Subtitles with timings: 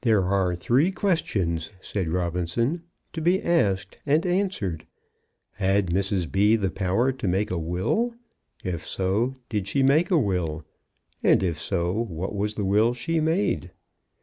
[0.00, 4.86] "There are three questions," said Robinson, "to be asked and answered.
[5.52, 6.32] Had Mrs.
[6.32, 6.56] B.
[6.56, 8.14] the power to make a will?
[8.64, 10.64] If so, did she make a will?
[11.22, 13.70] And if so, what was the will she made?"